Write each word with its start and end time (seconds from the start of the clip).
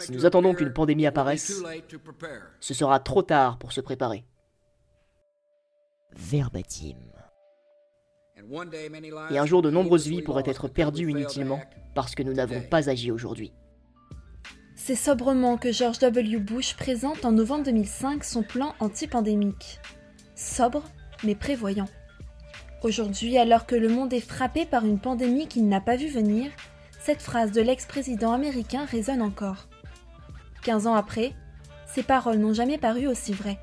Si 0.00 0.12
nous 0.12 0.26
attendons 0.26 0.54
qu'une 0.54 0.72
pandémie 0.72 1.06
apparaisse, 1.06 1.62
ce 2.60 2.74
sera 2.74 3.00
trop 3.00 3.22
tard 3.22 3.58
pour 3.58 3.72
se 3.72 3.80
préparer. 3.80 4.24
Verbatim. 6.14 6.98
Et 9.30 9.38
un 9.38 9.46
jour, 9.46 9.62
de 9.62 9.70
nombreuses 9.70 10.06
vies 10.06 10.22
pourraient 10.22 10.42
être 10.46 10.68
perdues 10.68 11.10
inutilement 11.10 11.60
parce 11.94 12.14
que 12.14 12.22
nous 12.22 12.34
n'avons 12.34 12.60
pas 12.60 12.88
agi 12.88 13.10
aujourd'hui. 13.10 13.52
C'est 14.74 14.96
sobrement 14.96 15.58
que 15.58 15.70
George 15.70 16.00
W. 16.00 16.38
Bush 16.38 16.74
présente 16.76 17.24
en 17.24 17.32
novembre 17.32 17.64
2005 17.64 18.24
son 18.24 18.42
plan 18.42 18.74
anti-pandémique. 18.80 19.78
Sobre, 20.34 20.82
mais 21.22 21.36
prévoyant. 21.36 21.88
Aujourd'hui, 22.82 23.38
alors 23.38 23.66
que 23.66 23.76
le 23.76 23.88
monde 23.88 24.12
est 24.12 24.20
frappé 24.20 24.66
par 24.66 24.84
une 24.84 24.98
pandémie 24.98 25.46
qu'il 25.46 25.68
n'a 25.68 25.80
pas 25.80 25.94
vu 25.94 26.08
venir, 26.08 26.50
cette 27.04 27.22
phrase 27.22 27.50
de 27.50 27.60
l'ex-président 27.60 28.32
américain 28.32 28.84
résonne 28.84 29.22
encore. 29.22 29.66
15 30.62 30.86
ans 30.86 30.94
après, 30.94 31.34
ces 31.92 32.04
paroles 32.04 32.38
n'ont 32.38 32.54
jamais 32.54 32.78
paru 32.78 33.08
aussi 33.08 33.32
vraies. 33.32 33.58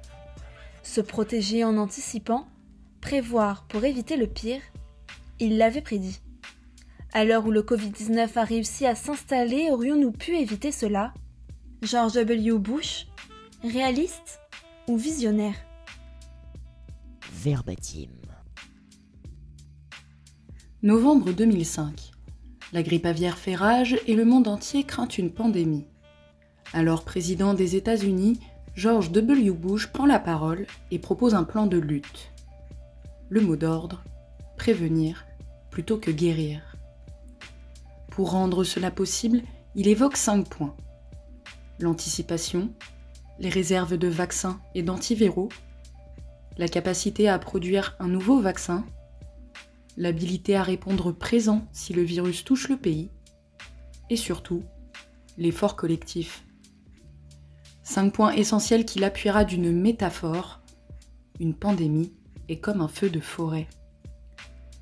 Se 0.83 0.99
protéger 0.99 1.63
en 1.63 1.77
anticipant, 1.77 2.47
prévoir 2.99 3.65
pour 3.67 3.85
éviter 3.85 4.17
le 4.17 4.27
pire, 4.27 4.61
il 5.39 5.57
l'avait 5.57 5.81
prédit. 5.81 6.19
À 7.13 7.23
l'heure 7.23 7.45
où 7.45 7.51
le 7.51 7.61
Covid-19 7.61 8.37
a 8.37 8.43
réussi 8.43 8.85
à 8.85 8.95
s'installer, 8.95 9.69
aurions-nous 9.71 10.11
pu 10.11 10.35
éviter 10.37 10.73
cela? 10.73 11.13
George 11.81 12.13
W. 12.15 12.59
Bush 12.59 13.07
Réaliste 13.63 14.41
ou 14.87 14.97
visionnaire? 14.97 15.55
Verbatim. 17.31 18.09
Novembre 20.83 21.31
2005. 21.31 22.11
La 22.71 22.83
grippe 22.83 23.05
aviaire 23.05 23.37
fait 23.37 23.55
rage 23.55 23.99
et 24.05 24.13
le 24.13 24.25
monde 24.25 24.47
entier 24.47 24.83
craint 24.83 25.07
une 25.07 25.31
pandémie. 25.31 25.87
Alors 26.71 27.03
président 27.03 27.55
des 27.55 27.75
États-Unis, 27.75 28.39
George 28.75 29.11
W. 29.11 29.49
Bush 29.51 29.87
prend 29.87 30.05
la 30.05 30.19
parole 30.19 30.67
et 30.91 30.99
propose 30.99 31.33
un 31.33 31.43
plan 31.43 31.65
de 31.65 31.77
lutte. 31.77 32.31
Le 33.29 33.41
mot 33.41 33.55
d'ordre, 33.55 34.03
prévenir 34.55 35.25
plutôt 35.71 35.97
que 35.97 36.11
guérir. 36.11 36.61
Pour 38.11 38.31
rendre 38.31 38.63
cela 38.63 38.91
possible, 38.91 39.41
il 39.75 39.87
évoque 39.87 40.17
cinq 40.17 40.47
points. 40.47 40.75
L'anticipation, 41.79 42.69
les 43.39 43.49
réserves 43.49 43.97
de 43.97 44.07
vaccins 44.07 44.59
et 44.75 44.83
d'antiviraux, 44.83 45.49
la 46.57 46.67
capacité 46.67 47.29
à 47.29 47.39
produire 47.39 47.95
un 47.99 48.09
nouveau 48.09 48.41
vaccin, 48.41 48.85
l'habilité 49.99 50.55
à 50.55 50.63
répondre 50.63 51.11
présent 51.11 51.67
si 51.73 51.93
le 51.93 52.01
virus 52.01 52.45
touche 52.45 52.69
le 52.69 52.77
pays, 52.77 53.11
et 54.09 54.15
surtout, 54.15 54.63
l'effort 55.37 55.75
collectif. 55.75 56.45
Cinq 57.83 58.13
points 58.13 58.31
essentiels 58.31 58.85
qu'il 58.85 59.03
appuiera 59.03 59.43
d'une 59.43 59.71
métaphore. 59.73 60.61
Une 61.39 61.53
pandémie 61.53 62.13
est 62.47 62.59
comme 62.59 62.79
un 62.81 62.87
feu 62.87 63.09
de 63.09 63.19
forêt. 63.19 63.67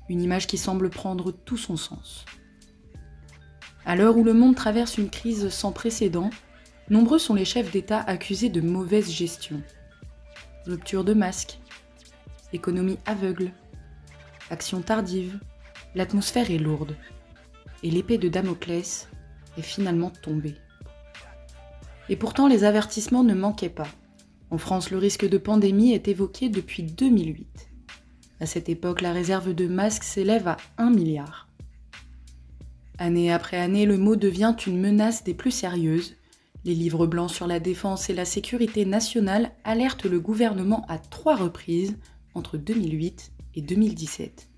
Une 0.08 0.22
image 0.22 0.46
qui 0.46 0.56
semble 0.56 0.88
prendre 0.88 1.32
tout 1.32 1.56
son 1.58 1.76
sens. 1.76 2.24
À 3.84 3.96
l'heure 3.96 4.16
où 4.16 4.22
le 4.22 4.34
monde 4.34 4.54
traverse 4.54 4.98
une 4.98 5.10
crise 5.10 5.48
sans 5.48 5.72
précédent, 5.72 6.30
nombreux 6.90 7.18
sont 7.18 7.34
les 7.34 7.44
chefs 7.44 7.72
d'État 7.72 8.00
accusés 8.00 8.50
de 8.50 8.60
mauvaise 8.60 9.10
gestion. 9.10 9.62
Rupture 10.64 11.02
de 11.02 11.14
masques, 11.14 11.58
économie 12.52 12.98
aveugle, 13.04 13.52
action 14.50 14.80
tardive, 14.82 15.38
l'atmosphère 15.94 16.50
est 16.50 16.58
lourde, 16.58 16.96
et 17.82 17.90
l'épée 17.90 18.18
de 18.18 18.28
Damoclès 18.28 19.08
est 19.56 19.62
finalement 19.62 20.10
tombée. 20.10 20.56
Et 22.08 22.16
pourtant 22.16 22.48
les 22.48 22.64
avertissements 22.64 23.24
ne 23.24 23.34
manquaient 23.34 23.68
pas. 23.68 23.88
En 24.50 24.58
France, 24.58 24.90
le 24.90 24.98
risque 24.98 25.28
de 25.28 25.38
pandémie 25.38 25.92
est 25.92 26.08
évoqué 26.08 26.48
depuis 26.48 26.82
2008. 26.82 27.68
À 28.40 28.46
cette 28.46 28.68
époque, 28.68 29.02
la 29.02 29.12
réserve 29.12 29.52
de 29.52 29.66
masques 29.66 30.04
s'élève 30.04 30.48
à 30.48 30.56
1 30.78 30.90
milliard. 30.90 31.48
Année 32.98 33.32
après 33.32 33.58
année, 33.58 33.84
le 33.84 33.98
mot 33.98 34.16
devient 34.16 34.54
une 34.66 34.80
menace 34.80 35.22
des 35.22 35.34
plus 35.34 35.50
sérieuses. 35.50 36.16
Les 36.64 36.74
livres 36.74 37.06
blancs 37.06 37.30
sur 37.30 37.46
la 37.46 37.60
défense 37.60 38.10
et 38.10 38.14
la 38.14 38.24
sécurité 38.24 38.84
nationale 38.84 39.52
alertent 39.64 40.06
le 40.06 40.18
gouvernement 40.18 40.84
à 40.88 40.98
trois 40.98 41.36
reprises 41.36 41.96
entre 42.34 42.56
2008 42.56 43.32
et 43.58 43.60
2017. 43.60 44.48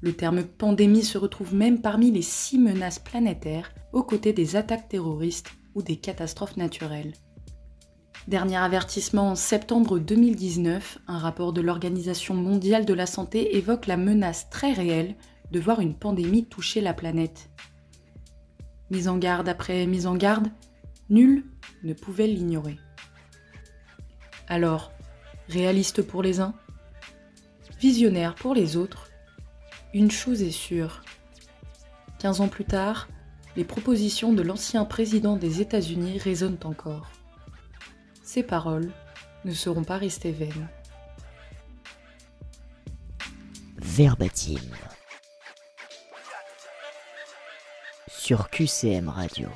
Le 0.00 0.12
terme 0.12 0.44
pandémie 0.44 1.02
se 1.02 1.18
retrouve 1.18 1.54
même 1.54 1.80
parmi 1.80 2.12
les 2.12 2.22
six 2.22 2.56
menaces 2.56 3.00
planétaires 3.00 3.74
aux 3.92 4.04
côtés 4.04 4.32
des 4.32 4.54
attaques 4.54 4.88
terroristes 4.88 5.50
ou 5.74 5.82
des 5.82 5.96
catastrophes 5.96 6.56
naturelles. 6.56 7.14
Dernier 8.28 8.58
avertissement 8.58 9.30
en 9.30 9.34
septembre 9.34 9.98
2019, 9.98 10.98
un 11.08 11.18
rapport 11.18 11.52
de 11.52 11.60
l'Organisation 11.60 12.34
mondiale 12.34 12.84
de 12.84 12.94
la 12.94 13.06
santé 13.06 13.56
évoque 13.56 13.88
la 13.88 13.96
menace 13.96 14.48
très 14.50 14.72
réelle 14.72 15.16
de 15.50 15.58
voir 15.58 15.80
une 15.80 15.94
pandémie 15.94 16.44
toucher 16.44 16.80
la 16.80 16.94
planète. 16.94 17.50
Mise 18.90 19.08
en 19.08 19.18
garde 19.18 19.48
après 19.48 19.84
mise 19.86 20.06
en 20.06 20.14
garde, 20.14 20.46
nul 21.10 21.44
ne 21.82 21.92
pouvait 21.92 22.28
l'ignorer. 22.28 22.78
Alors, 24.46 24.92
réaliste 25.48 26.02
pour 26.02 26.22
les 26.22 26.38
uns, 26.38 26.54
visionnaire 27.82 28.36
pour 28.36 28.54
les 28.54 28.76
autres, 28.76 29.10
une 29.92 30.12
chose 30.12 30.40
est 30.40 30.52
sûre. 30.52 31.02
15 32.20 32.40
ans 32.40 32.46
plus 32.46 32.64
tard, 32.64 33.08
les 33.56 33.64
propositions 33.64 34.32
de 34.32 34.40
l'ancien 34.40 34.84
président 34.84 35.34
des 35.36 35.60
États-Unis 35.60 36.18
résonnent 36.18 36.60
encore. 36.62 37.10
Ces 38.22 38.44
paroles 38.44 38.92
ne 39.44 39.52
seront 39.52 39.82
pas 39.82 39.96
restées 39.98 40.30
vaines. 40.30 40.68
Verbatim. 43.78 44.60
Sur 48.06 48.48
QCM 48.48 49.08
Radio. 49.08 49.48